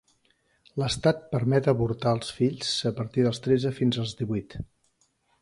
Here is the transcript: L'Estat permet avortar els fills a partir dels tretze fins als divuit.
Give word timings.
L'Estat 0.83 1.19
permet 1.35 1.69
avortar 1.73 2.15
els 2.19 2.33
fills 2.39 2.73
a 2.91 2.93
partir 3.01 3.27
dels 3.27 3.43
tretze 3.49 3.75
fins 3.83 4.01
als 4.07 4.17
divuit. 4.25 4.59